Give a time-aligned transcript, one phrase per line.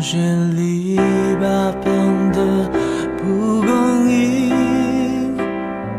[0.00, 0.16] 绚
[0.54, 0.96] 丽
[1.40, 2.70] 八旁的
[3.18, 5.36] 蒲公英，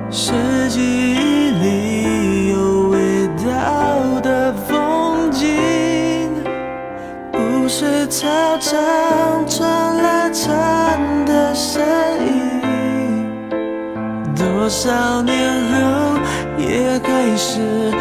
[0.09, 0.31] 是
[0.69, 5.47] 记忆里有味道的风景，
[7.31, 8.27] 不是操
[8.59, 8.79] 场
[9.47, 11.83] 传来蝉的声
[12.25, 12.61] 音，
[14.35, 15.37] 多少年
[15.71, 16.17] 后
[16.57, 17.91] 也还是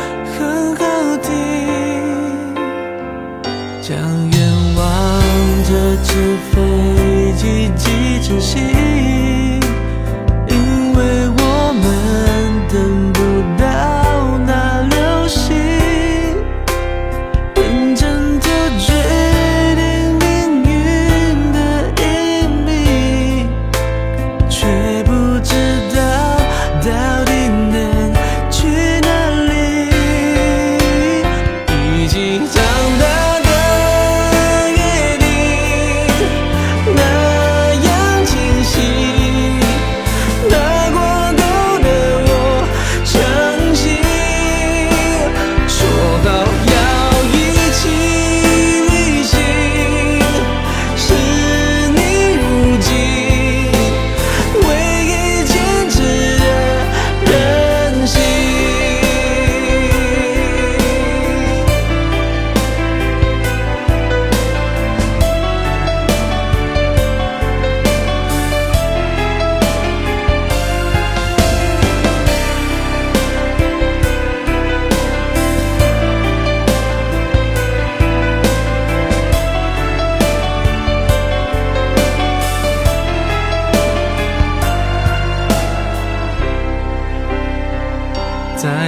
[8.40, 8.77] 寄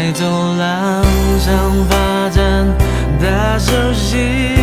[0.01, 0.25] 在走
[0.55, 1.05] 廊
[1.39, 2.67] 上发展
[3.21, 4.60] 大手心，